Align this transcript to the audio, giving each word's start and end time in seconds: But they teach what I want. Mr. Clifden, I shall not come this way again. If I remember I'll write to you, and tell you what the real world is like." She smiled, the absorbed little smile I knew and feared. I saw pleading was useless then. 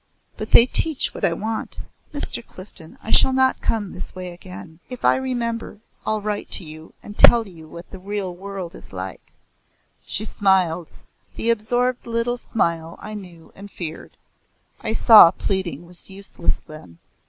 But 0.35 0.49
they 0.49 0.65
teach 0.65 1.13
what 1.13 1.23
I 1.23 1.33
want. 1.33 1.77
Mr. 2.11 2.43
Clifden, 2.43 2.97
I 3.03 3.11
shall 3.11 3.33
not 3.33 3.61
come 3.61 3.91
this 3.91 4.15
way 4.15 4.31
again. 4.31 4.79
If 4.89 5.05
I 5.05 5.15
remember 5.15 5.77
I'll 6.07 6.21
write 6.21 6.49
to 6.53 6.63
you, 6.63 6.95
and 7.03 7.15
tell 7.15 7.47
you 7.47 7.67
what 7.67 7.91
the 7.91 7.99
real 7.99 8.33
world 8.33 8.73
is 8.73 8.91
like." 8.91 9.31
She 10.03 10.25
smiled, 10.25 10.89
the 11.35 11.51
absorbed 11.51 12.07
little 12.07 12.39
smile 12.39 12.97
I 12.99 13.13
knew 13.13 13.51
and 13.53 13.69
feared. 13.69 14.17
I 14.79 14.93
saw 14.93 15.29
pleading 15.29 15.85
was 15.85 16.09
useless 16.09 16.61
then. 16.61 16.97